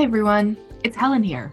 [0.00, 0.56] Hi, everyone.
[0.82, 1.52] It's Helen here.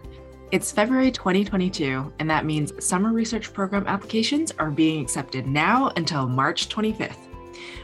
[0.52, 6.26] It's February 2022, and that means summer research program applications are being accepted now until
[6.26, 7.18] March 25th.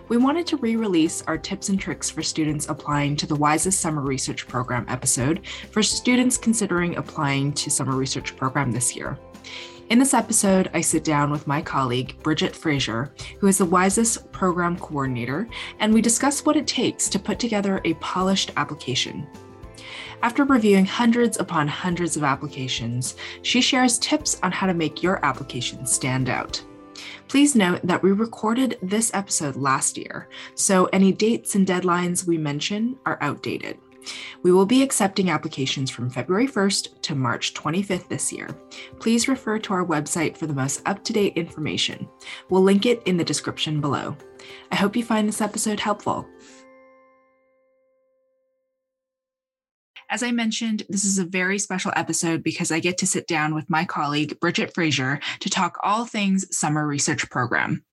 [0.08, 3.78] We wanted to re release our tips and tricks for students applying to the Wisest
[3.78, 9.19] Summer Research Program episode for students considering applying to Summer Research Program this year.
[9.90, 14.33] In this episode, I sit down with my colleague, Bridget Fraser, who is the Wisest
[14.33, 15.46] Program Coordinator,
[15.78, 19.26] and we discuss what it takes to put together a polished application.
[20.24, 25.23] After reviewing hundreds upon hundreds of applications, she shares tips on how to make your
[25.23, 26.65] application stand out.
[27.28, 32.38] Please note that we recorded this episode last year, so any dates and deadlines we
[32.38, 33.77] mention are outdated.
[34.42, 38.48] We will be accepting applications from February 1st to March 25th this year.
[39.01, 42.09] Please refer to our website for the most up to date information.
[42.48, 44.16] We'll link it in the description below.
[44.73, 46.27] I hope you find this episode helpful.
[50.15, 53.52] As I mentioned, this is a very special episode because I get to sit down
[53.52, 57.84] with my colleague, Bridget Fraser, to talk all things Summer Research Program.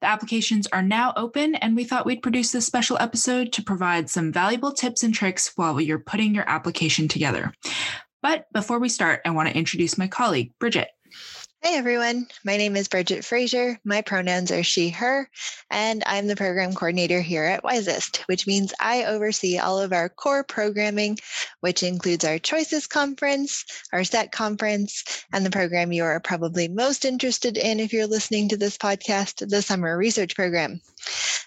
[0.00, 4.08] The applications are now open, and we thought we'd produce this special episode to provide
[4.08, 7.52] some valuable tips and tricks while you're putting your application together.
[8.22, 10.88] But before we start, I want to introduce my colleague, Bridget.
[11.66, 13.80] Hey everyone, my name is Bridget Fraser.
[13.82, 15.28] My pronouns are she, her,
[15.68, 20.08] and I'm the program coordinator here at Wisest, which means I oversee all of our
[20.08, 21.18] core programming,
[21.62, 27.04] which includes our Choices Conference, our SET Conference, and the program you are probably most
[27.04, 30.80] interested in if you're listening to this podcast, the Summer Research Program.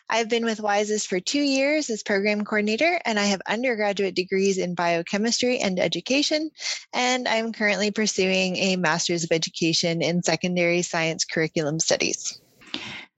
[0.10, 4.58] I've been with Wisest for two years as program coordinator, and I have undergraduate degrees
[4.58, 6.50] in biochemistry and education,
[6.94, 12.42] and I'm currently pursuing a master's of education in secondary science curriculum studies.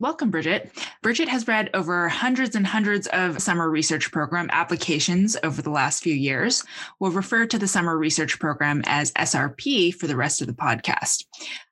[0.01, 0.71] Welcome, Bridget.
[1.03, 6.01] Bridget has read over hundreds and hundreds of summer research program applications over the last
[6.01, 6.63] few years.
[6.99, 11.25] We'll refer to the summer research program as SRP for the rest of the podcast.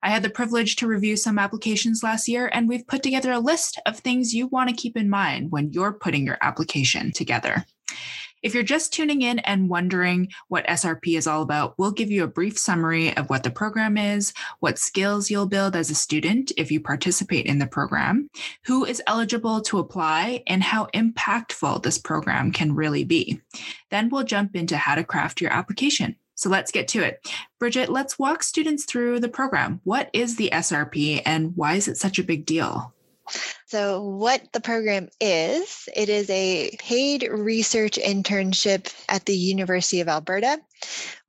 [0.03, 3.39] I had the privilege to review some applications last year, and we've put together a
[3.39, 7.65] list of things you want to keep in mind when you're putting your application together.
[8.41, 12.23] If you're just tuning in and wondering what SRP is all about, we'll give you
[12.23, 16.51] a brief summary of what the program is, what skills you'll build as a student
[16.55, 18.29] if you participate in the program,
[18.65, 23.41] who is eligible to apply, and how impactful this program can really be.
[23.91, 26.15] Then we'll jump into how to craft your application.
[26.35, 27.29] So let's get to it.
[27.59, 29.81] Bridget, let's walk students through the program.
[29.83, 32.93] What is the SRP and why is it such a big deal?
[33.67, 40.07] So, what the program is, it is a paid research internship at the University of
[40.07, 40.59] Alberta.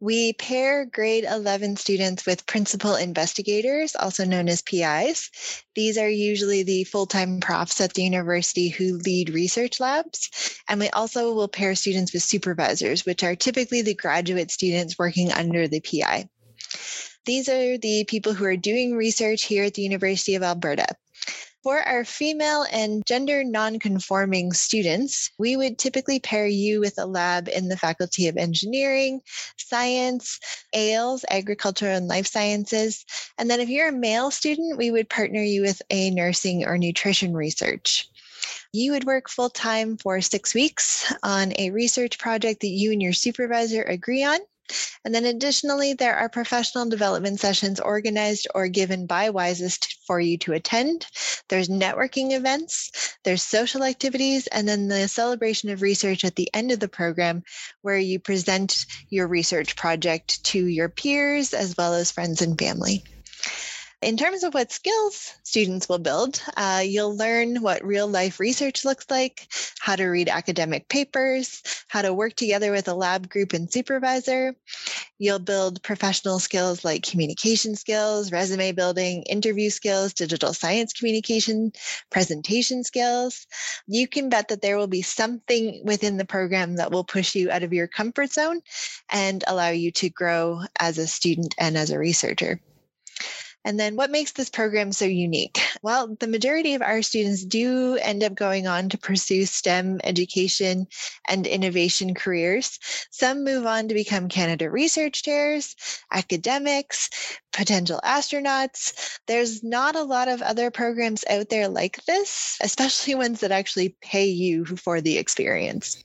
[0.01, 5.31] We pair grade 11 students with principal investigators, also known as PIs.
[5.75, 10.31] These are usually the full time profs at the university who lead research labs.
[10.69, 15.33] And we also will pair students with supervisors, which are typically the graduate students working
[15.33, 16.29] under the PI.
[17.27, 20.87] These are the people who are doing research here at the University of Alberta.
[21.63, 27.49] For our female and gender nonconforming students, we would typically pair you with a lab
[27.49, 29.21] in the Faculty of Engineering,
[29.59, 30.41] Science,
[30.73, 33.05] ALES, Agriculture and Life Sciences.
[33.37, 36.79] And then if you're a male student, we would partner you with a nursing or
[36.79, 38.09] nutrition research.
[38.73, 43.03] You would work full time for six weeks on a research project that you and
[43.03, 44.39] your supervisor agree on.
[45.05, 50.39] And then additionally, there are professional development sessions organized or given by Wisest for you
[50.39, 51.07] to attend.
[51.49, 56.71] There's networking events, there's social activities, and then the celebration of research at the end
[56.71, 57.43] of the program
[57.83, 63.05] where you present your research project to your peers as well as friends and family.
[64.03, 68.83] In terms of what skills students will build, uh, you'll learn what real life research
[68.83, 69.47] looks like,
[69.79, 74.57] how to read academic papers, how to work together with a lab group and supervisor.
[75.19, 81.71] You'll build professional skills like communication skills, resume building, interview skills, digital science communication,
[82.09, 83.47] presentation skills.
[83.87, 87.51] You can bet that there will be something within the program that will push you
[87.51, 88.63] out of your comfort zone
[89.11, 92.63] and allow you to grow as a student and as a researcher.
[93.65, 95.61] And then what makes this program so unique?
[95.83, 100.87] Well, the majority of our students do end up going on to pursue STEM education
[101.29, 102.79] and innovation careers.
[103.11, 105.77] Some move on to become Canada research chairs,
[106.11, 107.11] academics,
[107.53, 109.19] potential astronauts.
[109.27, 113.97] There's not a lot of other programs out there like this, especially ones that actually
[114.01, 116.03] pay you for the experience.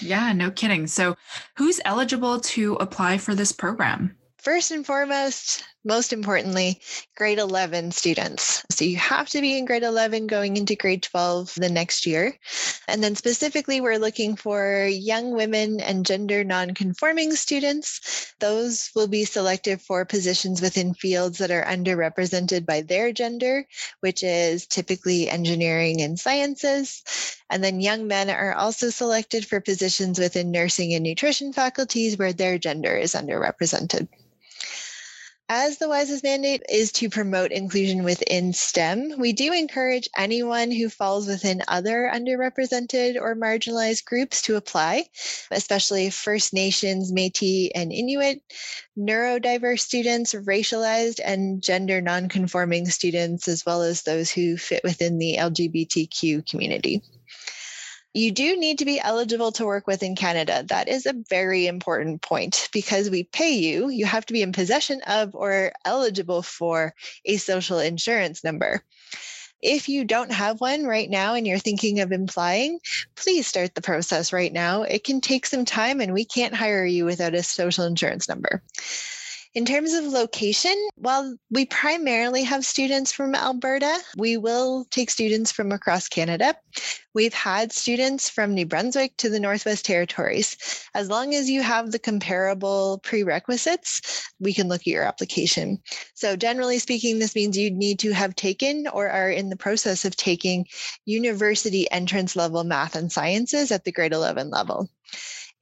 [0.00, 0.86] Yeah, no kidding.
[0.86, 1.16] So,
[1.56, 4.16] who's eligible to apply for this program?
[4.38, 6.80] First and foremost, most importantly,
[7.16, 8.64] grade 11 students.
[8.70, 12.36] So you have to be in grade 11 going into grade 12 the next year.
[12.86, 18.34] And then specifically, we're looking for young women and gender nonconforming students.
[18.40, 23.66] Those will be selected for positions within fields that are underrepresented by their gender,
[24.00, 27.02] which is typically engineering and sciences.
[27.48, 32.32] And then young men are also selected for positions within nursing and nutrition faculties where
[32.32, 34.08] their gender is underrepresented
[35.52, 40.88] as the WISEST mandate is to promote inclusion within STEM, we do encourage anyone who
[40.88, 45.06] falls within other underrepresented or marginalized groups to apply,
[45.50, 48.40] especially First Nations, Metis, and Inuit,
[48.96, 55.34] neurodiverse students, racialized and gender nonconforming students, as well as those who fit within the
[55.36, 57.02] LGBTQ community.
[58.12, 60.64] You do need to be eligible to work within Canada.
[60.68, 63.88] That is a very important point because we pay you.
[63.88, 66.92] You have to be in possession of or eligible for
[67.24, 68.82] a social insurance number.
[69.62, 72.80] If you don't have one right now and you're thinking of applying,
[73.14, 74.82] please start the process right now.
[74.82, 78.62] It can take some time and we can't hire you without a social insurance number.
[79.52, 85.50] In terms of location, while we primarily have students from Alberta, we will take students
[85.50, 86.54] from across Canada.
[87.14, 90.56] We've had students from New Brunswick to the Northwest Territories.
[90.94, 95.82] As long as you have the comparable prerequisites, we can look at your application.
[96.14, 100.04] So, generally speaking, this means you'd need to have taken or are in the process
[100.04, 100.64] of taking
[101.06, 104.88] university entrance level math and sciences at the grade 11 level.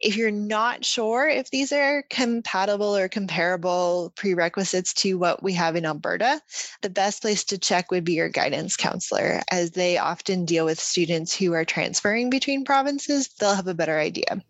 [0.01, 5.75] If you're not sure if these are compatible or comparable prerequisites to what we have
[5.75, 6.41] in Alberta,
[6.83, 10.79] the best place to check would be your guidance counselor, as they often deal with
[10.79, 13.29] students who are transferring between provinces.
[13.41, 14.41] They'll have a better idea.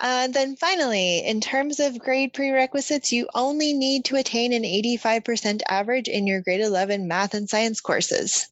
[0.00, 5.60] Uh, then finally, in terms of grade prerequisites, you only need to attain an 85%
[5.68, 8.48] average in your grade 11 math and science courses.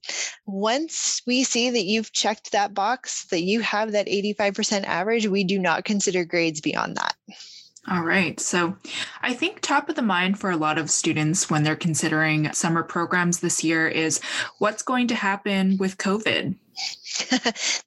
[0.46, 5.44] Once we see that you've checked that box, that you have that 85% average, we
[5.44, 7.14] do not consider grades beyond that.
[7.88, 8.40] All right.
[8.40, 8.76] So
[9.22, 12.82] I think top of the mind for a lot of students when they're considering summer
[12.82, 14.20] programs this year is
[14.58, 16.56] what's going to happen with COVID?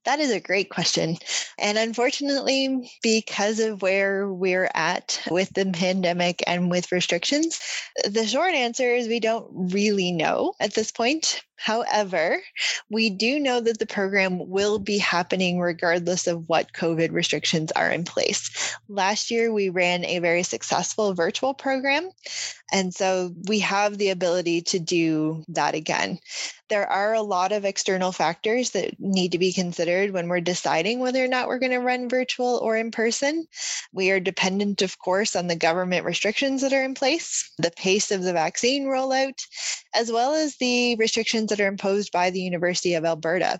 [0.05, 1.17] that is a great question.
[1.57, 7.59] And unfortunately, because of where we're at with the pandemic and with restrictions,
[8.05, 11.41] the short answer is we don't really know at this point.
[11.61, 12.41] However,
[12.89, 17.91] we do know that the program will be happening regardless of what COVID restrictions are
[17.91, 18.77] in place.
[18.87, 22.11] Last year, we ran a very successful virtual program.
[22.71, 26.19] And so we have the ability to do that again.
[26.69, 30.99] There are a lot of external factors that need to be considered when we're deciding
[30.99, 33.47] whether or not we're going to run virtual or in person.
[33.91, 38.11] We are dependent, of course, on the government restrictions that are in place, the pace
[38.11, 39.43] of the vaccine rollout,
[39.95, 43.59] as well as the restrictions that are imposed by the University of Alberta.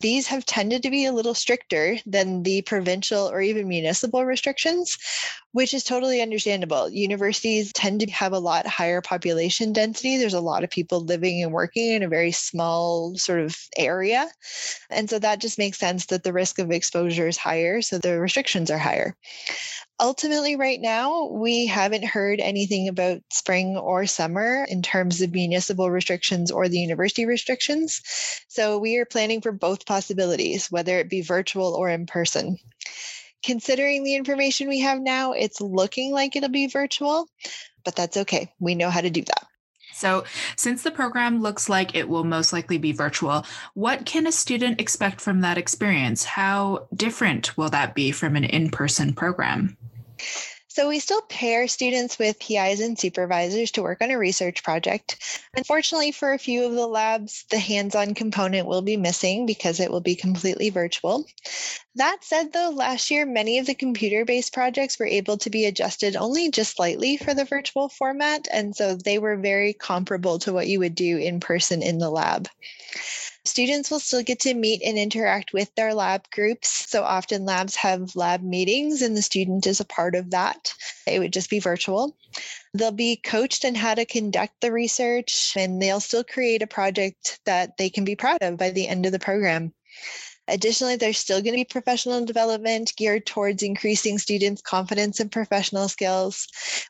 [0.00, 4.96] These have tended to be a little stricter than the provincial or even municipal restrictions,
[5.54, 6.90] which is totally understandable.
[6.90, 10.18] Universities tend to have a lot higher population density.
[10.18, 14.26] There's a lot of people living and working in a very small sort of area.
[14.90, 17.82] And so that just makes sense that the risk of exposure is higher.
[17.82, 19.14] So the restrictions are higher.
[20.00, 25.88] Ultimately, right now, we haven't heard anything about spring or summer in terms of municipal
[25.88, 28.02] restrictions or the university restrictions.
[28.48, 32.58] So we are planning for both possibilities, whether it be virtual or in person
[33.44, 37.28] considering the information we have now, it's looking like it'll be virtual,
[37.84, 38.52] but that's okay.
[38.58, 39.46] We know how to do that.
[39.92, 40.24] So,
[40.56, 44.80] since the program looks like it will most likely be virtual, what can a student
[44.80, 46.24] expect from that experience?
[46.24, 49.76] How different will that be from an in person program?
[50.74, 55.40] So we still pair students with PIs and supervisors to work on a research project.
[55.56, 59.88] Unfortunately, for a few of the labs, the hands-on component will be missing because it
[59.88, 61.26] will be completely virtual.
[61.94, 66.16] That said, though, last year, many of the computer-based projects were able to be adjusted
[66.16, 68.48] only just slightly for the virtual format.
[68.52, 72.10] And so they were very comparable to what you would do in person in the
[72.10, 72.48] lab.
[73.46, 76.90] Students will still get to meet and interact with their lab groups.
[76.90, 80.72] So often labs have lab meetings and the student is a part of that.
[81.06, 82.16] It would just be virtual.
[82.72, 87.38] They'll be coached on how to conduct the research and they'll still create a project
[87.44, 89.74] that they can be proud of by the end of the program.
[90.46, 95.88] Additionally, there's still going to be professional development geared towards increasing students' confidence and professional
[95.88, 96.46] skills.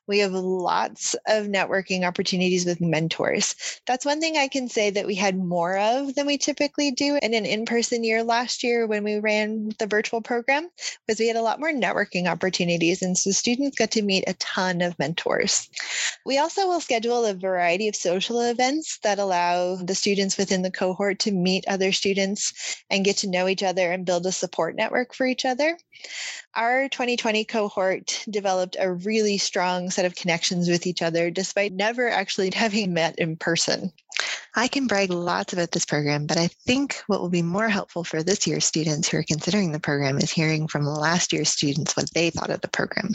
[0.08, 3.54] We have lots of networking opportunities with mentors.
[3.86, 7.18] That's one thing I can say that we had more of than we typically do
[7.22, 10.68] in an in-person year last year when we ran the virtual program,
[11.06, 13.02] because we had a lot more networking opportunities.
[13.02, 15.68] And so students got to meet a ton of mentors.
[16.26, 20.70] We also will schedule a variety of social events that allow the students within the
[20.70, 24.74] cohort to meet other students and get to know each other and build a support
[24.74, 25.78] network for each other.
[26.54, 32.08] Our 2020 cohort developed a really strong set of connections with each other despite never
[32.08, 33.92] actually having met in person.
[34.56, 38.04] I can brag lots about this program, but I think what will be more helpful
[38.04, 41.96] for this year's students who are considering the program is hearing from last year's students
[41.96, 43.14] what they thought of the program.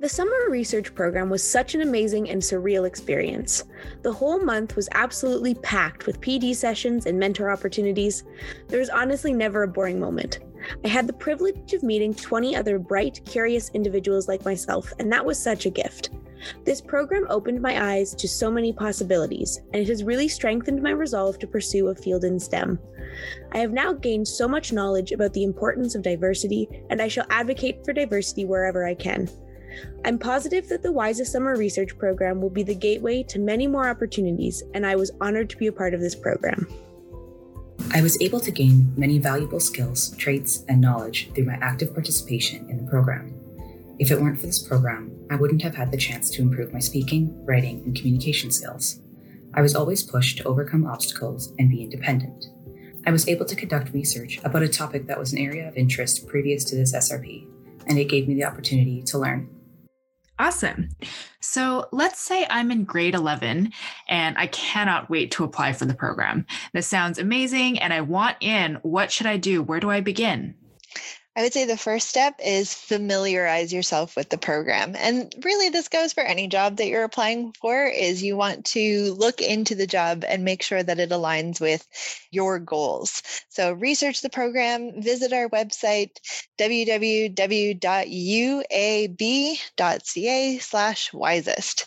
[0.00, 3.64] The summer research program was such an amazing and surreal experience.
[4.00, 8.24] The whole month was absolutely packed with PD sessions and mentor opportunities.
[8.68, 10.38] There was honestly never a boring moment.
[10.86, 15.26] I had the privilege of meeting 20 other bright, curious individuals like myself, and that
[15.26, 16.08] was such a gift.
[16.64, 20.92] This program opened my eyes to so many possibilities, and it has really strengthened my
[20.92, 22.78] resolve to pursue a field in STEM.
[23.52, 27.26] I have now gained so much knowledge about the importance of diversity, and I shall
[27.28, 29.28] advocate for diversity wherever I can.
[30.04, 33.88] I'm positive that the Wisest Summer Research Program will be the gateway to many more
[33.88, 36.66] opportunities, and I was honored to be a part of this program.
[37.92, 42.68] I was able to gain many valuable skills, traits, and knowledge through my active participation
[42.70, 43.34] in the program.
[43.98, 46.78] If it weren't for this program, I wouldn't have had the chance to improve my
[46.78, 49.00] speaking, writing, and communication skills.
[49.54, 52.46] I was always pushed to overcome obstacles and be independent.
[53.06, 56.26] I was able to conduct research about a topic that was an area of interest
[56.28, 57.46] previous to this SRP,
[57.86, 59.48] and it gave me the opportunity to learn.
[60.40, 60.88] Awesome.
[61.40, 63.72] So let's say I'm in grade 11
[64.08, 66.46] and I cannot wait to apply for the program.
[66.72, 68.76] This sounds amazing and I want in.
[68.76, 69.62] What should I do?
[69.62, 70.54] Where do I begin?
[71.36, 74.96] I would say the first step is familiarize yourself with the program.
[74.96, 79.14] And really this goes for any job that you're applying for is you want to
[79.14, 81.86] look into the job and make sure that it aligns with
[82.32, 83.22] your goals.
[83.48, 86.10] So research the program, visit our website
[86.58, 87.78] www.uab.ca
[90.58, 91.86] slash wisest.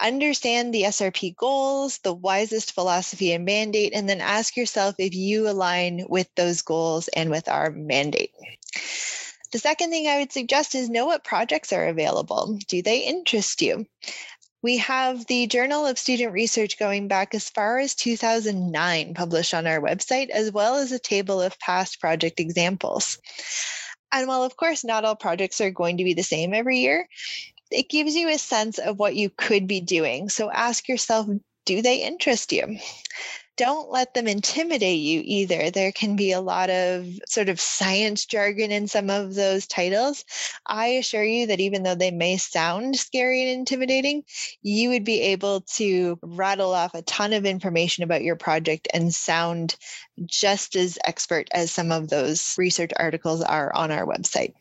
[0.00, 5.48] Understand the SRP goals, the wisest philosophy and mandate, and then ask yourself if you
[5.48, 8.32] align with those goals and with our mandate.
[9.52, 12.58] The second thing I would suggest is know what projects are available.
[12.68, 13.86] Do they interest you?
[14.60, 19.66] We have the Journal of Student Research going back as far as 2009 published on
[19.66, 23.18] our website, as well as a table of past project examples.
[24.10, 27.08] And while, of course, not all projects are going to be the same every year,
[27.70, 30.28] it gives you a sense of what you could be doing.
[30.28, 31.28] So ask yourself
[31.64, 32.78] do they interest you?
[33.58, 35.70] Don't let them intimidate you either.
[35.70, 40.24] There can be a lot of sort of science jargon in some of those titles.
[40.66, 44.22] I assure you that even though they may sound scary and intimidating,
[44.62, 49.12] you would be able to rattle off a ton of information about your project and
[49.12, 49.76] sound
[50.24, 54.54] just as expert as some of those research articles are on our website.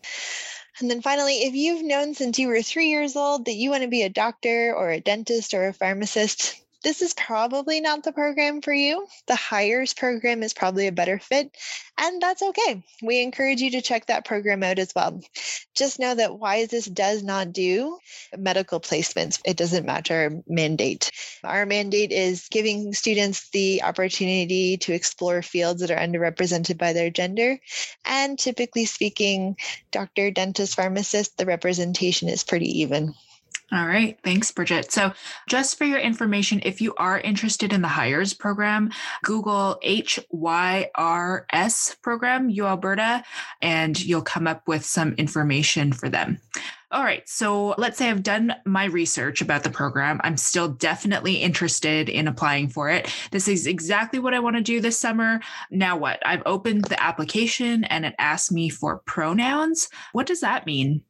[0.80, 3.84] And then finally, if you've known since you were three years old that you want
[3.84, 8.14] to be a doctor or a dentist or a pharmacist, this is probably not the
[8.14, 9.06] program for you.
[9.28, 11.54] The HYRS program is probably a better fit,
[11.98, 12.82] and that's okay.
[13.04, 15.20] We encourage you to check that program out as well.
[15.76, 17.98] Just know that WISEST does not do
[18.38, 19.42] medical placements.
[19.44, 21.12] It doesn't match our mandate.
[21.44, 27.10] Our mandate is giving students the opportunity to explore fields that are underrepresented by their
[27.10, 27.60] gender.
[28.06, 29.58] And typically speaking,
[29.92, 33.14] doctor, dentist, pharmacist, the representation is pretty even.
[33.70, 34.18] All right.
[34.24, 34.94] Thanks, Bridget.
[34.94, 35.12] So,
[35.50, 38.92] just for your information, if you are interested in the HYRS program,
[39.24, 40.22] Google HYRS
[42.02, 43.26] program, U Alberta,
[43.62, 46.40] and you'll come up with some information for them.
[46.92, 47.28] All right.
[47.28, 50.22] So, let's say I've done my research about the program.
[50.24, 53.14] I'm still definitely interested in applying for it.
[53.32, 55.42] This is exactly what I want to do this summer.
[55.72, 56.26] Now, what?
[56.26, 59.90] I've opened the application and it asked me for pronouns.
[60.14, 61.04] What does that mean?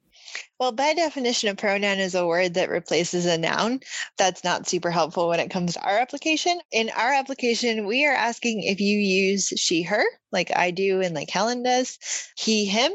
[0.60, 3.80] Well, by definition, a pronoun is a word that replaces a noun.
[4.18, 6.60] That's not super helpful when it comes to our application.
[6.72, 11.14] In our application, we are asking if you use she, her, like I do and
[11.14, 11.98] like Helen does,
[12.36, 12.92] he, him,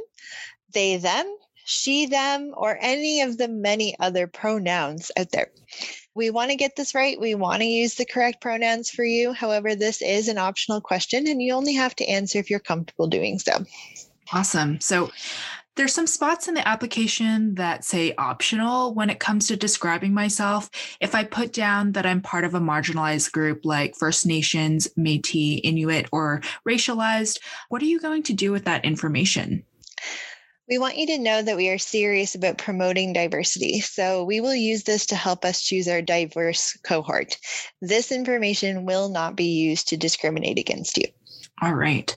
[0.73, 1.27] they, them,
[1.65, 5.51] she, them, or any of the many other pronouns out there.
[6.15, 7.19] We want to get this right.
[7.19, 9.33] We want to use the correct pronouns for you.
[9.33, 13.07] However, this is an optional question and you only have to answer if you're comfortable
[13.07, 13.65] doing so.
[14.33, 14.81] Awesome.
[14.81, 15.11] So
[15.75, 20.69] There's some spots in the application that say optional when it comes to describing myself.
[21.01, 25.61] If I put down that I'm part of a marginalized group like First Nations, Metis,
[25.65, 27.39] Inuit, or racialized,
[27.71, 29.65] what are you going to do with that information?
[30.69, 33.81] We want you to know that we are serious about promoting diversity.
[33.81, 37.37] So we will use this to help us choose our diverse cohort.
[37.81, 41.07] This information will not be used to discriminate against you.
[41.63, 42.15] All right.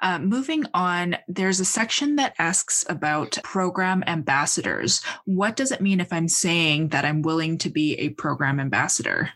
[0.00, 5.02] Uh, moving on, there's a section that asks about program ambassadors.
[5.24, 9.30] What does it mean if I'm saying that I'm willing to be a program ambassador?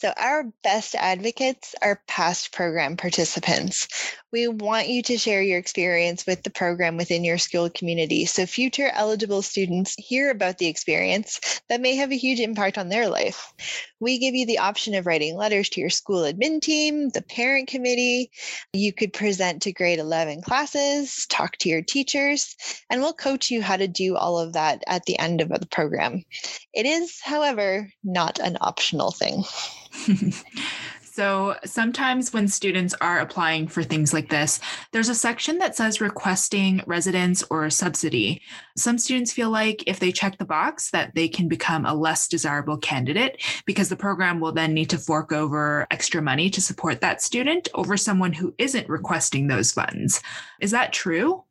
[0.00, 3.86] So, our best advocates are past program participants.
[4.32, 8.46] We want you to share your experience with the program within your school community so
[8.46, 13.08] future eligible students hear about the experience that may have a huge impact on their
[13.08, 13.52] life.
[14.02, 17.68] We give you the option of writing letters to your school admin team, the parent
[17.68, 18.32] committee.
[18.72, 22.56] You could present to grade 11 classes, talk to your teachers,
[22.90, 25.68] and we'll coach you how to do all of that at the end of the
[25.68, 26.24] program.
[26.74, 29.44] It is, however, not an optional thing.
[31.12, 34.60] So sometimes when students are applying for things like this,
[34.92, 38.40] there's a section that says requesting residence or subsidy.
[38.78, 42.28] Some students feel like if they check the box that they can become a less
[42.28, 47.02] desirable candidate because the program will then need to fork over extra money to support
[47.02, 50.22] that student over someone who isn't requesting those funds.
[50.60, 51.44] Is that true?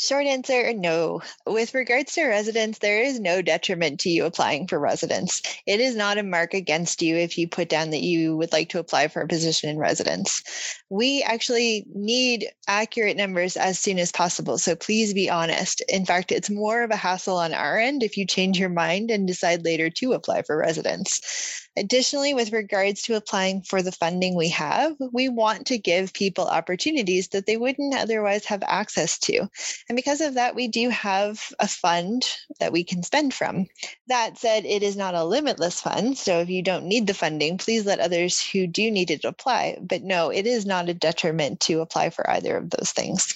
[0.00, 1.22] Short answer no.
[1.44, 5.42] With regards to residence, there is no detriment to you applying for residence.
[5.66, 8.68] It is not a mark against you if you put down that you would like
[8.68, 10.40] to apply for a position in residence.
[10.88, 14.56] We actually need accurate numbers as soon as possible.
[14.56, 15.82] So please be honest.
[15.88, 19.10] In fact, it's more of a hassle on our end if you change your mind
[19.10, 21.67] and decide later to apply for residence.
[21.78, 26.44] Additionally, with regards to applying for the funding we have, we want to give people
[26.44, 29.48] opportunities that they wouldn't otherwise have access to.
[29.88, 33.66] And because of that, we do have a fund that we can spend from.
[34.08, 36.18] That said, it is not a limitless fund.
[36.18, 39.78] So if you don't need the funding, please let others who do need it apply.
[39.80, 43.34] But no, it is not a detriment to apply for either of those things.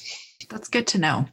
[0.52, 1.28] That's good to know.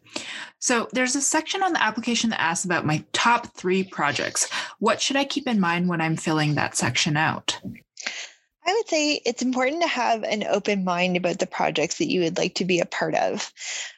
[0.60, 4.50] So, there's a section on the application that asks about my top three projects.
[4.80, 7.60] What should I keep in mind when I'm filling that section out?
[8.70, 12.22] I would say it's important to have an open mind about the projects that you
[12.22, 13.52] would like to be a part of.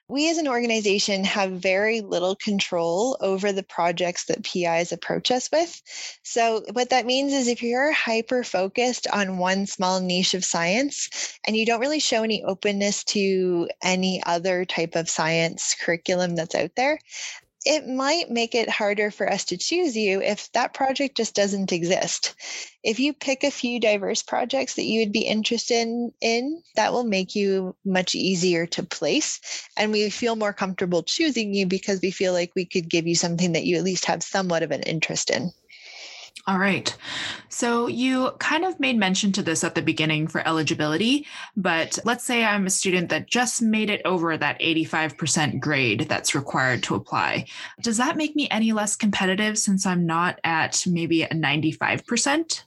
[0.08, 5.50] We as an organization have very little control over the projects that PIs approach us
[5.52, 5.82] with.
[6.24, 11.38] So, what that means is if you're hyper focused on one small niche of science
[11.46, 16.56] and you don't really show any openness to any other type of science curriculum that's
[16.56, 16.98] out there,
[17.66, 21.72] it might make it harder for us to choose you if that project just doesn't
[21.72, 22.34] exist.
[22.84, 25.88] If you pick a few diverse projects that you would be interested
[26.22, 29.40] in, that will make you much easier to place.
[29.78, 33.16] And we feel more comfortable choosing you because we feel like we could give you
[33.16, 35.52] something that you at least have somewhat of an interest in.
[36.48, 36.96] All right.
[37.50, 42.24] So you kind of made mention to this at the beginning for eligibility, but let's
[42.24, 46.96] say I'm a student that just made it over that 85% grade that's required to
[46.96, 47.46] apply.
[47.82, 52.64] Does that make me any less competitive since I'm not at maybe a 95%?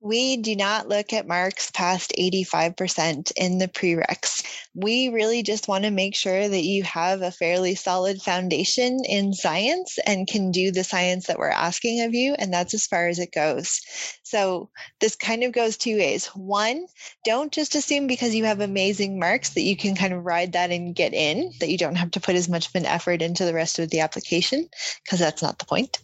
[0.00, 4.44] We do not look at marks past 85% in the prereqs.
[4.74, 9.34] We really just want to make sure that you have a fairly solid foundation in
[9.34, 12.34] science and can do the science that we're asking of you.
[12.38, 13.80] And that's as far as it goes.
[14.22, 16.26] So this kind of goes two ways.
[16.28, 16.86] One,
[17.24, 20.70] don't just assume because you have amazing marks that you can kind of ride that
[20.70, 23.44] and get in, that you don't have to put as much of an effort into
[23.44, 24.68] the rest of the application,
[25.02, 25.98] because that's not the point.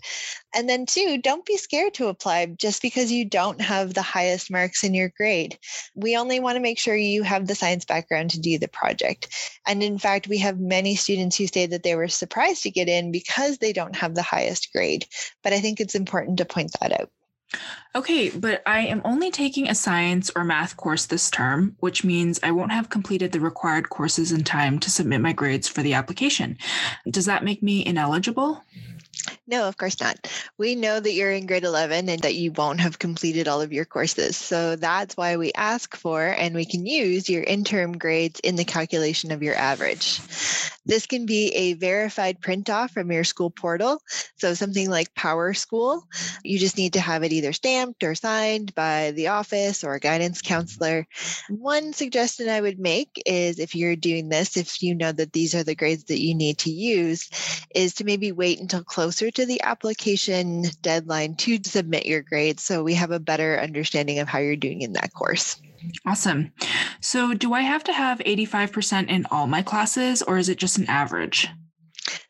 [0.54, 4.50] And then, two, don't be scared to apply just because you don't have the highest
[4.50, 5.58] marks in your grade.
[5.94, 9.34] We only want to make sure you have the science background to do the project.
[9.66, 12.88] And in fact, we have many students who say that they were surprised to get
[12.88, 15.06] in because they don't have the highest grade.
[15.42, 17.10] But I think it's important to point that out.
[17.94, 22.40] Okay, but I am only taking a science or math course this term, which means
[22.42, 25.94] I won't have completed the required courses in time to submit my grades for the
[25.94, 26.58] application.
[27.08, 28.64] Does that make me ineligible?
[29.46, 30.16] No, of course not.
[30.58, 33.72] We know that you're in grade 11 and that you won't have completed all of
[33.72, 34.36] your courses.
[34.36, 38.64] So that's why we ask for and we can use your interim grades in the
[38.64, 40.20] calculation of your average.
[40.86, 44.02] This can be a verified print off from your school portal.
[44.36, 46.02] So something like PowerSchool,
[46.42, 50.00] you just need to have it either stamped or signed by the office or a
[50.00, 51.06] guidance counselor.
[51.48, 55.54] One suggestion I would make is if you're doing this, if you know that these
[55.54, 57.30] are the grades that you need to use,
[57.74, 58.84] is to maybe wait until
[59.14, 64.18] closer to the application deadline to submit your grades so we have a better understanding
[64.18, 65.62] of how you're doing in that course.
[66.04, 66.52] Awesome.
[67.00, 70.78] So, do I have to have 85% in all my classes or is it just
[70.78, 71.48] an average?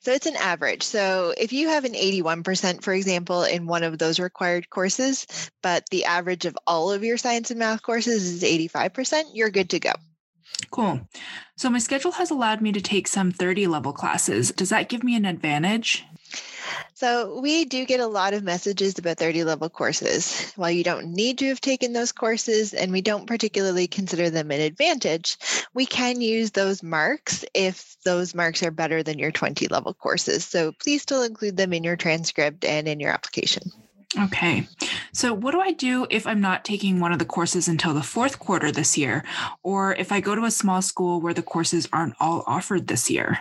[0.01, 0.83] So it's an average.
[0.83, 5.85] So if you have an 81%, for example, in one of those required courses, but
[5.91, 9.81] the average of all of your science and math courses is 85%, you're good to
[9.81, 9.93] go.
[10.71, 11.09] Cool.
[11.57, 14.51] So my schedule has allowed me to take some 30 level classes.
[14.51, 16.05] Does that give me an advantage?
[16.95, 20.53] So we do get a lot of messages about 30 level courses.
[20.57, 24.51] While you don't need to have taken those courses and we don't particularly consider them
[24.51, 25.37] an advantage,
[25.75, 30.45] we can use those marks if those marks are better than your 20 level courses.
[30.45, 33.71] So please still include them in your transcript and in your application.
[34.19, 34.69] Okay.
[35.13, 38.03] So, what do I do if I'm not taking one of the courses until the
[38.03, 39.25] fourth quarter this year,
[39.65, 43.11] or if I go to a small school where the courses aren't all offered this
[43.11, 43.41] year?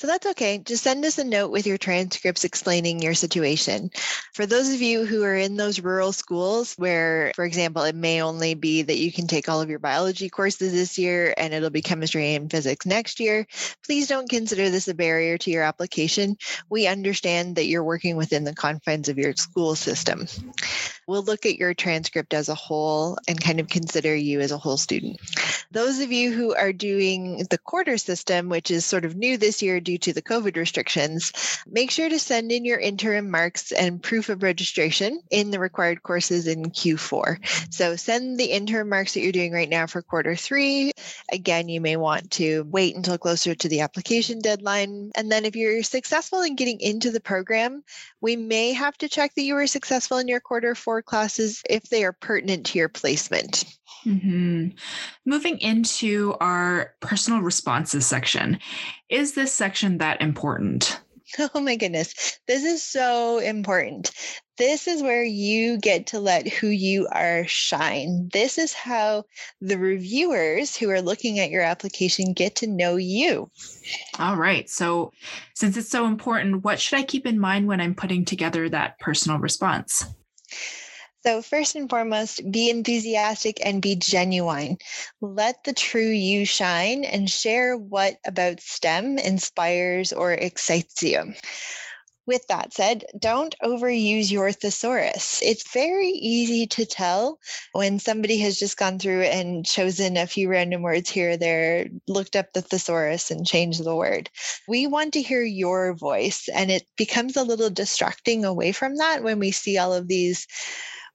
[0.00, 0.56] So that's okay.
[0.56, 3.90] Just send us a note with your transcripts explaining your situation.
[4.32, 8.22] For those of you who are in those rural schools where, for example, it may
[8.22, 11.68] only be that you can take all of your biology courses this year and it'll
[11.68, 13.46] be chemistry and physics next year,
[13.84, 16.38] please don't consider this a barrier to your application.
[16.70, 20.26] We understand that you're working within the confines of your school system.
[21.06, 24.58] We'll look at your transcript as a whole and kind of consider you as a
[24.58, 25.18] whole student.
[25.72, 29.60] Those of you who are doing the quarter system, which is sort of new this
[29.60, 31.32] year due to the COVID restrictions,
[31.66, 36.04] make sure to send in your interim marks and proof of registration in the required
[36.04, 37.74] courses in Q4.
[37.74, 40.92] So send the interim marks that you're doing right now for quarter three.
[41.32, 45.10] Again, you may want to wait until closer to the application deadline.
[45.16, 47.82] And then if you're successful in getting into the program,
[48.20, 51.82] we may have to check that you were successful in your quarter four classes if
[51.84, 53.64] they are pertinent to your placement.
[54.04, 54.68] Mm-hmm.
[55.24, 58.58] Moving into our personal responses section,
[59.08, 61.00] is this section that important?
[61.54, 62.40] Oh my goodness.
[62.48, 64.10] This is so important.
[64.58, 68.28] This is where you get to let who you are shine.
[68.32, 69.24] This is how
[69.60, 73.50] the reviewers who are looking at your application get to know you.
[74.18, 74.68] All right.
[74.68, 75.12] So,
[75.54, 78.98] since it's so important, what should I keep in mind when I'm putting together that
[78.98, 80.04] personal response?
[81.22, 84.78] So, first and foremost, be enthusiastic and be genuine.
[85.20, 91.34] Let the true you shine and share what about STEM inspires or excites you.
[92.26, 95.40] With that said, don't overuse your thesaurus.
[95.42, 97.38] It's very easy to tell
[97.72, 101.88] when somebody has just gone through and chosen a few random words here or there,
[102.08, 104.30] looked up the thesaurus and changed the word.
[104.68, 109.22] We want to hear your voice, and it becomes a little distracting away from that
[109.22, 110.46] when we see all of these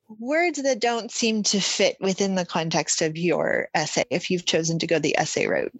[0.08, 4.80] words that don't seem to fit within the context of your essay if you've chosen
[4.80, 5.74] to go the essay route.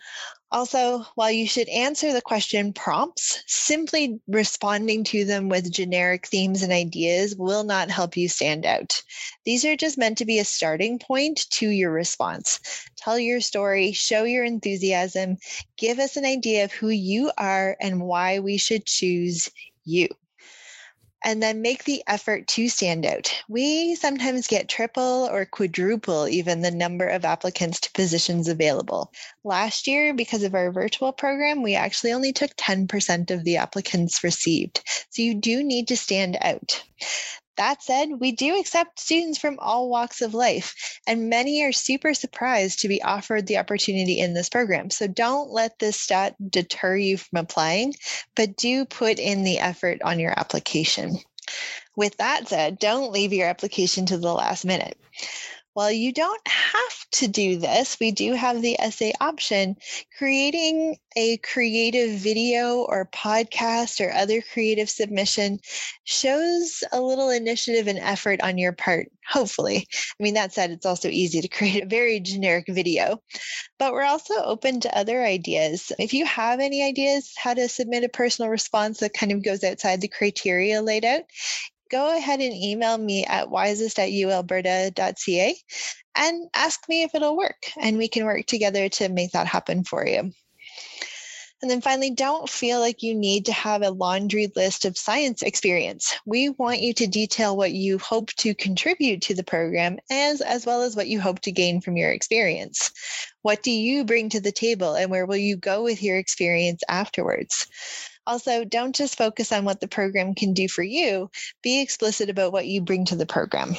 [0.52, 6.62] Also, while you should answer the question prompts, simply responding to them with generic themes
[6.62, 9.02] and ideas will not help you stand out.
[9.44, 12.60] These are just meant to be a starting point to your response.
[12.96, 15.38] Tell your story, show your enthusiasm,
[15.78, 19.50] give us an idea of who you are and why we should choose
[19.84, 20.08] you
[21.26, 23.34] and then make the effort to stand out.
[23.50, 29.12] We sometimes get triple or quadruple even the number of applicants to positions available.
[29.44, 34.24] Last year, because of our virtual program, we actually only took 10% of the applicants
[34.24, 34.82] received.
[35.10, 36.84] So you do need to stand out.
[37.58, 42.14] That said, we do accept students from all walks of life, and many are super
[42.14, 44.90] surprised to be offered the opportunity in this program.
[44.90, 47.96] So don't let this stat deter you from applying,
[48.36, 51.18] but do put in the effort on your application.
[51.96, 54.98] With that said, don't leave your application to the last minute.
[55.76, 59.76] While you don't have to do this, we do have the essay option.
[60.18, 65.60] Creating a creative video or podcast or other creative submission
[66.06, 69.86] shows a little initiative and effort on your part, hopefully.
[70.18, 73.22] I mean, that said, it's also easy to create a very generic video,
[73.78, 75.92] but we're also open to other ideas.
[76.00, 79.62] If you have any ideas how to submit a personal response that kind of goes
[79.62, 81.24] outside the criteria laid out,
[81.90, 85.56] go ahead and email me at wisest at ualberta.ca
[86.18, 87.72] and ask me if it'll work.
[87.80, 90.32] And we can work together to make that happen for you.
[91.62, 95.42] And then finally, don't feel like you need to have a laundry list of science
[95.42, 96.14] experience.
[96.26, 100.66] We want you to detail what you hope to contribute to the program as, as
[100.66, 102.92] well as what you hope to gain from your experience.
[103.42, 106.84] What do you bring to the table and where will you go with your experience
[106.90, 107.68] afterwards?
[108.28, 111.30] Also, don't just focus on what the program can do for you,
[111.62, 113.76] be explicit about what you bring to the program.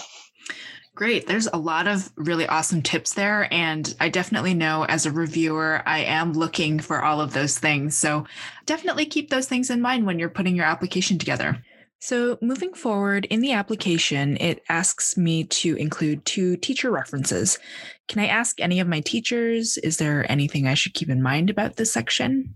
[0.96, 1.26] Great.
[1.26, 3.52] There's a lot of really awesome tips there.
[3.52, 7.94] And I definitely know as a reviewer, I am looking for all of those things.
[7.94, 8.24] So
[8.64, 11.62] definitely keep those things in mind when you're putting your application together.
[11.98, 17.58] So, moving forward in the application, it asks me to include two teacher references.
[18.06, 19.78] Can I ask any of my teachers?
[19.78, 22.54] Is there anything I should keep in mind about this section?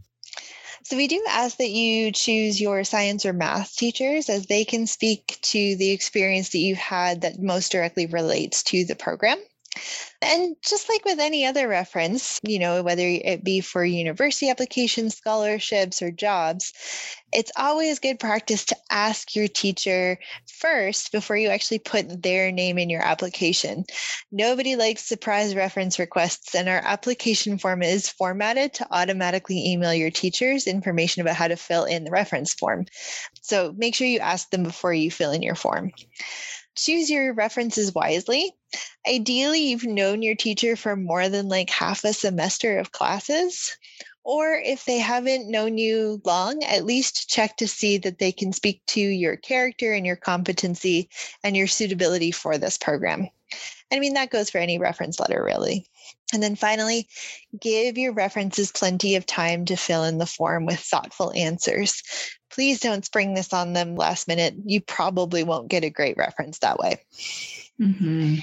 [0.90, 4.88] So we do ask that you choose your science or math teachers as they can
[4.88, 9.38] speak to the experience that you've had that most directly relates to the program.
[10.22, 15.16] And just like with any other reference, you know, whether it be for university applications,
[15.16, 16.74] scholarships, or jobs,
[17.32, 22.76] it's always good practice to ask your teacher first before you actually put their name
[22.76, 23.84] in your application.
[24.30, 30.10] Nobody likes surprise reference requests, and our application form is formatted to automatically email your
[30.10, 32.84] teachers information about how to fill in the reference form.
[33.40, 35.92] So make sure you ask them before you fill in your form.
[36.76, 38.52] Choose your references wisely.
[39.08, 43.76] Ideally, you've known your teacher for more than like half a semester of classes.
[44.22, 48.52] Or if they haven't known you long, at least check to see that they can
[48.52, 51.08] speak to your character and your competency
[51.42, 53.28] and your suitability for this program.
[53.90, 55.86] I mean, that goes for any reference letter, really.
[56.32, 57.08] And then finally,
[57.58, 62.02] give your references plenty of time to fill in the form with thoughtful answers.
[62.50, 64.54] Please don't spring this on them last minute.
[64.64, 66.98] You probably won't get a great reference that way.
[67.80, 68.36] Mm-hmm.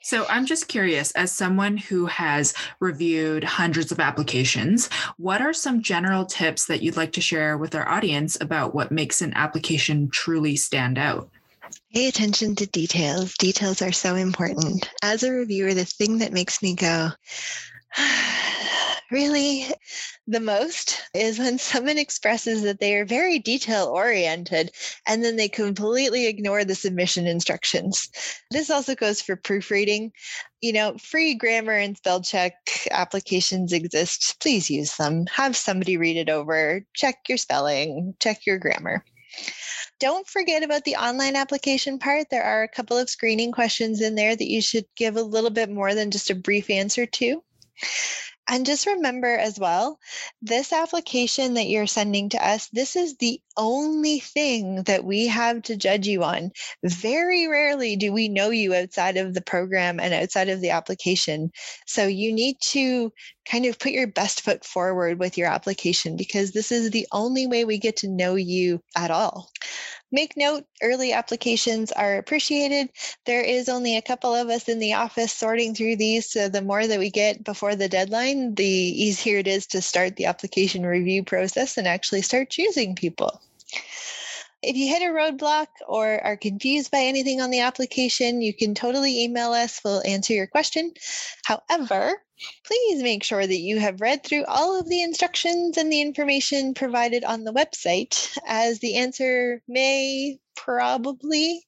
[0.00, 4.88] So I'm just curious, as someone who has reviewed hundreds of applications,
[5.18, 8.90] what are some general tips that you'd like to share with our audience about what
[8.90, 11.28] makes an application truly stand out?
[11.92, 13.34] Pay attention to details.
[13.34, 14.88] Details are so important.
[15.02, 17.10] As a reviewer, the thing that makes me go,
[19.10, 19.66] really
[20.26, 24.70] the most is when someone expresses that they are very detail oriented
[25.06, 28.10] and then they completely ignore the submission instructions.
[28.50, 30.12] This also goes for proofreading.
[30.60, 32.52] You know, free grammar and spell check
[32.90, 34.36] applications exist.
[34.40, 35.24] Please use them.
[35.32, 39.02] Have somebody read it over, check your spelling, check your grammar.
[40.00, 42.30] Don't forget about the online application part.
[42.30, 45.50] There are a couple of screening questions in there that you should give a little
[45.50, 47.42] bit more than just a brief answer to.
[48.50, 49.98] And just remember as well,
[50.40, 55.62] this application that you're sending to us, this is the only thing that we have
[55.64, 56.52] to judge you on.
[56.82, 61.50] Very rarely do we know you outside of the program and outside of the application.
[61.86, 63.12] So you need to
[63.48, 67.46] kind of put your best foot forward with your application because this is the only
[67.46, 69.50] way we get to know you at all.
[70.10, 72.90] Make note early applications are appreciated.
[73.26, 76.30] There is only a couple of us in the office sorting through these.
[76.30, 80.16] So the more that we get before the deadline, the easier it is to start
[80.16, 83.40] the application review process and actually start choosing people.
[84.62, 88.74] If you hit a roadblock or are confused by anything on the application, you can
[88.74, 89.80] totally email us.
[89.84, 90.92] We'll answer your question.
[91.44, 92.14] However,
[92.64, 96.74] please make sure that you have read through all of the instructions and the information
[96.74, 101.64] provided on the website, as the answer may probably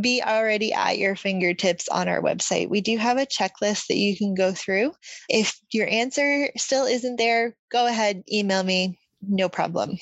[0.00, 2.68] be already at your fingertips on our website.
[2.68, 4.92] We do have a checklist that you can go through.
[5.28, 9.98] If your answer still isn't there, go ahead, email me, no problem.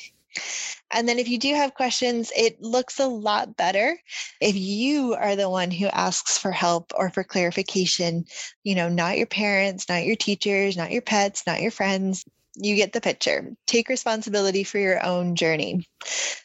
[0.91, 3.99] And then if you do have questions, it looks a lot better
[4.41, 8.25] if you are the one who asks for help or for clarification,
[8.65, 12.25] you know, not your parents, not your teachers, not your pets, not your friends.
[12.55, 13.53] You get the picture.
[13.67, 15.87] Take responsibility for your own journey.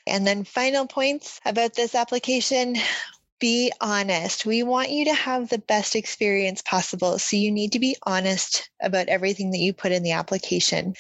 [0.06, 2.75] And then final points about this application
[3.43, 4.45] be honest.
[4.45, 7.19] We want you to have the best experience possible.
[7.19, 10.93] So you need to be honest about everything that you put in the application.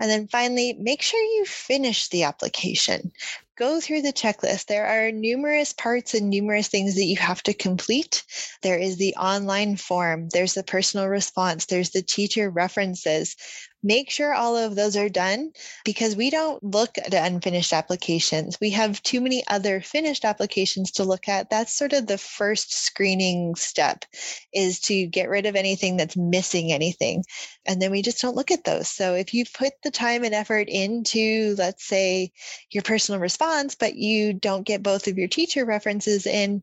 [0.00, 3.10] And then finally, make sure you finish the application.
[3.56, 4.66] Go through the checklist.
[4.66, 8.22] There are numerous parts and numerous things that you have to complete.
[8.62, 13.34] There is the online form, there's the personal response, there's the teacher references
[13.82, 15.52] make sure all of those are done
[15.84, 18.58] because we don't look at unfinished applications.
[18.60, 21.50] We have too many other finished applications to look at.
[21.50, 24.04] That's sort of the first screening step
[24.52, 27.24] is to get rid of anything that's missing anything.
[27.66, 28.88] And then we just don't look at those.
[28.88, 32.32] So if you put the time and effort into, let's say,
[32.70, 36.62] your personal response, but you don't get both of your teacher references in,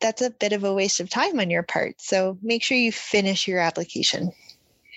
[0.00, 2.00] that's a bit of a waste of time on your part.
[2.00, 4.32] So make sure you finish your application.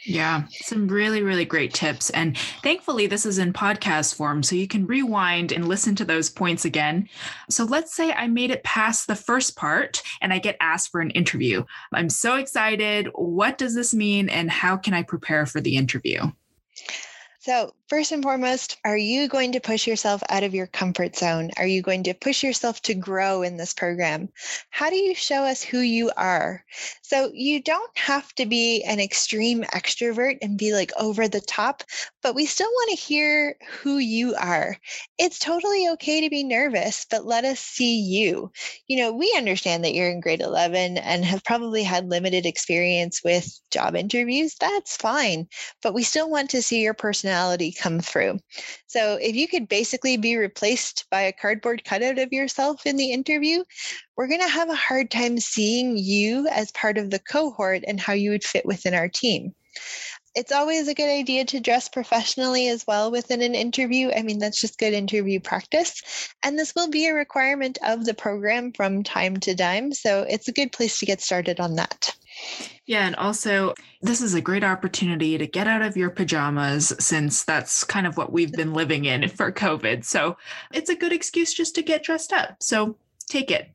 [0.06, 2.12] Yeah, some really, really great tips.
[2.12, 6.30] And thankfully, this is in podcast form, so you can rewind and listen to those
[6.30, 7.10] points again.
[7.50, 11.02] So let's say I made it past the first part and I get asked for
[11.02, 11.64] an interview.
[11.92, 13.10] I'm so excited.
[13.16, 16.32] What does this mean, and how can I prepare for the interview?
[17.40, 21.52] So, first and foremost, are you going to push yourself out of your comfort zone?
[21.58, 24.30] Are you going to push yourself to grow in this program?
[24.72, 26.64] How do you show us who you are?
[27.04, 31.84] So, you don't have to be an extreme extrovert and be like over the top,
[32.24, 34.78] but we still want to hear who you are.
[35.20, 38.52] It's totally okay to be nervous, but let us see you.
[38.88, 43.22] You know, we understand that you're in grade 11 and have probably had limited experience
[43.24, 44.56] with job interviews.
[44.60, 45.48] That's fine,
[45.84, 48.40] but we still want to see your personality come through.
[48.88, 53.12] So if you could basically be replaced by a cardboard cutout of yourself in the
[53.12, 53.64] interview,
[54.18, 58.00] we're going to have a hard time seeing you as part of the cohort and
[58.00, 59.54] how you would fit within our team
[60.36, 64.12] it's always a good idea to dress professionally as well within an interview.
[64.16, 66.02] I mean, that's just good interview practice.
[66.44, 69.94] And this will be a requirement of the program from time to time.
[69.94, 72.14] So it's a good place to get started on that.
[72.86, 77.44] Yeah, and also this is a great opportunity to get out of your pajamas since
[77.44, 80.06] that's kind of what we've been living in for COVID.
[80.06, 80.38] So
[80.74, 82.62] it's a good excuse just to get dressed up.
[82.62, 83.70] So take it.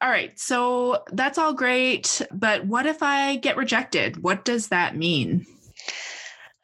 [0.00, 4.22] All right, so that's all great, but what if I get rejected?
[4.22, 5.46] What does that mean?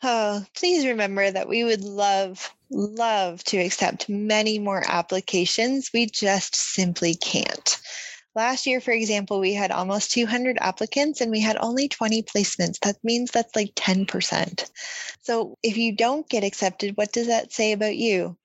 [0.03, 5.91] Oh, please remember that we would love, love to accept many more applications.
[5.93, 7.81] We just simply can't.
[8.37, 12.79] Last year, for example, we had almost 200 applicants and we had only 20 placements.
[12.81, 14.71] That means that's like 10%.
[15.23, 18.37] So if you don't get accepted, what does that say about you?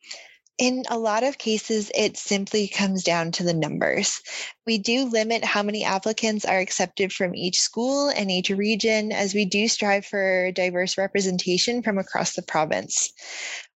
[0.57, 4.21] In a lot of cases, it simply comes down to the numbers.
[4.65, 9.33] We do limit how many applicants are accepted from each school and each region, as
[9.33, 13.11] we do strive for diverse representation from across the province.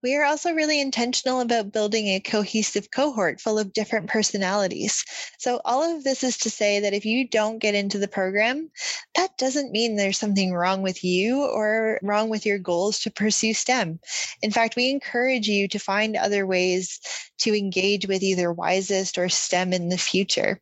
[0.02, 5.04] We are also really intentional about building a cohesive cohort full of different personalities.
[5.38, 8.72] So, all of this is to say that if you don't get into the program,
[9.16, 13.54] that doesn't mean there's something wrong with you or wrong with your goals to pursue
[13.54, 14.00] STEM.
[14.42, 17.02] In fact, we encourage you to find other ways
[17.40, 20.62] to engage with either WISEST or STEM in the future.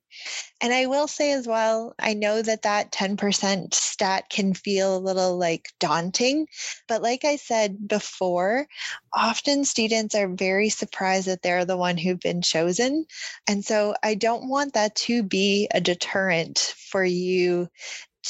[0.60, 5.00] And I will say as well, I know that that 10% stat can feel a
[5.00, 6.48] little like daunting.
[6.88, 8.68] But like I said before,
[9.14, 13.06] often students are very surprised that they're the one who've been chosen.
[13.48, 17.70] And so I don't want that to be a deterrent for you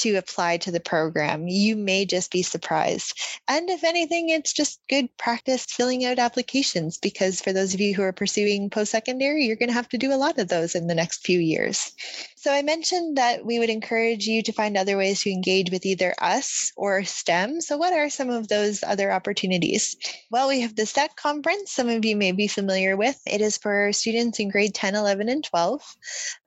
[0.00, 1.48] to apply to the program.
[1.48, 3.18] You may just be surprised.
[3.48, 7.94] And if anything, it's just good practice filling out applications because for those of you
[7.94, 10.74] who are pursuing post secondary, you're going to have to do a lot of those
[10.74, 11.92] in the next few years.
[12.36, 15.84] So I mentioned that we would encourage you to find other ways to engage with
[15.84, 17.60] either us or STEM.
[17.60, 19.96] So what are some of those other opportunities?
[20.30, 23.20] Well, we have the STEC conference, some of you may be familiar with.
[23.26, 25.82] It is for students in grade 10, 11, and 12.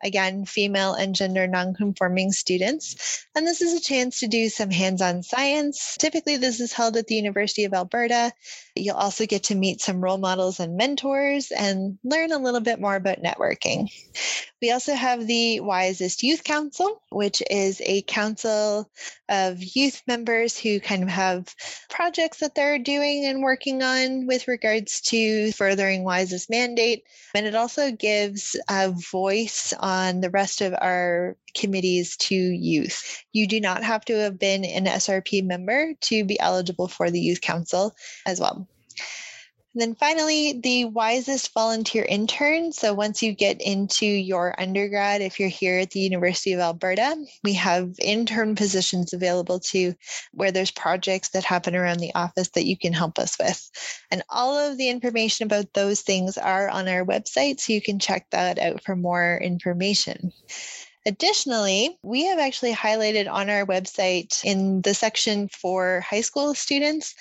[0.04, 3.26] Again, female and gender nonconforming students.
[3.36, 5.98] And this is a chance to do some hands-on science.
[6.00, 8.32] Typically, this is held at the University of Alberta.
[8.76, 12.80] You'll also get to meet some role models and mentors and learn a little bit
[12.80, 13.90] more about networking.
[14.62, 18.92] We also have the WISEST Youth Council, which is a council
[19.28, 21.56] of youth members who kind of have
[21.90, 27.06] projects that they're doing and working on with regards to furthering WISEST mandate.
[27.34, 33.24] And it also gives a voice on the rest of our committees to youth.
[33.34, 37.20] You do not have to have been an SRP member to be eligible for the
[37.20, 37.96] Youth Council
[38.28, 38.68] as well.
[39.74, 42.74] And then finally, the WISEST volunteer intern.
[42.74, 47.16] So once you get into your undergrad, if you're here at the University of Alberta,
[47.44, 49.94] we have intern positions available to
[50.34, 53.70] where there's projects that happen around the office that you can help us with.
[54.12, 57.98] And all of the information about those things are on our website, so you can
[57.98, 60.34] check that out for more information.
[61.06, 67.16] Additionally, we have actually highlighted on our website in the section for high school students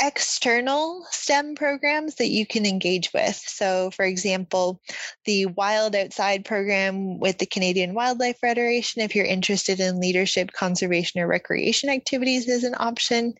[0.00, 3.36] external STEM programs that you can engage with.
[3.36, 4.80] So, for example,
[5.24, 11.20] the Wild Outside program with the Canadian Wildlife Federation, if you're interested in leadership, conservation,
[11.20, 13.34] or recreation activities, is an option.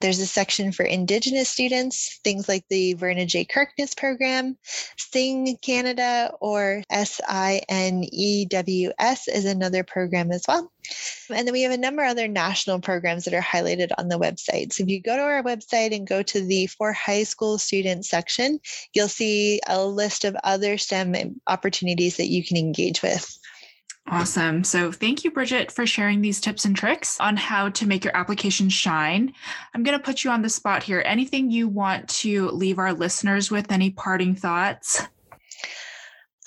[0.00, 3.44] There's a section for Indigenous students, things like the Verna J.
[3.44, 4.56] Kirkness program,
[4.96, 8.10] Sing Canada, or SINEWS
[9.44, 10.70] is another program as well.
[11.30, 14.18] And then we have a number of other national programs that are highlighted on the
[14.18, 14.72] website.
[14.72, 18.08] So if you go to our website and go to the for high school students
[18.08, 18.60] section,
[18.94, 23.36] you'll see a list of other STEM opportunities that you can engage with.
[24.08, 24.64] Awesome.
[24.64, 28.16] So, thank you, Bridget, for sharing these tips and tricks on how to make your
[28.16, 29.32] application shine.
[29.72, 31.02] I'm going to put you on the spot here.
[31.06, 33.70] Anything you want to leave our listeners with?
[33.70, 35.02] Any parting thoughts?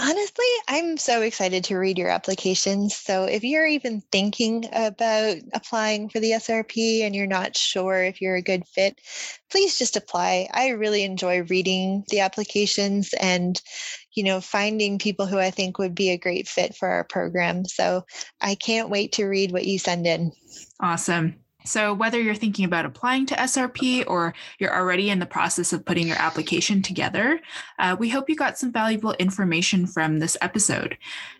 [0.06, 2.94] Honestly, I'm so excited to read your applications.
[2.94, 8.20] So, if you're even thinking about applying for the SRP and you're not sure if
[8.20, 9.00] you're a good fit,
[9.50, 10.50] please just apply.
[10.54, 13.62] I really enjoy reading the applications and,
[14.13, 17.63] you know, finding people who I think would be a great fit for our program.
[17.63, 18.04] So,
[18.42, 20.34] I can't wait to read what you send in.
[20.82, 21.43] Awesome.
[21.65, 25.86] So, whether you're thinking about applying to SRP or you're already in the process of
[25.86, 27.39] putting your application together,
[27.80, 30.97] uh, we hope you got some valuable information from this episode.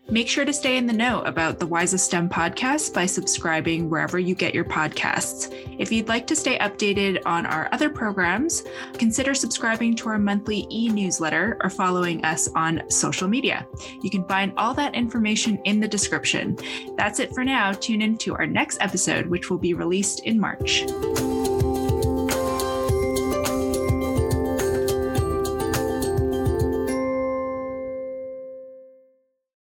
[0.10, 4.20] Make sure to stay in the know about the WISEST STEM podcast by subscribing wherever
[4.20, 5.50] you get your podcasts.
[5.80, 8.64] If you'd like to stay updated on our other programs,
[8.94, 13.66] consider subscribing to our monthly e newsletter or following us on social media.
[14.02, 16.58] You can find all that information in the description.
[16.98, 17.72] That's it for now.
[17.72, 20.84] Tune in to our next episode, which will be released in March.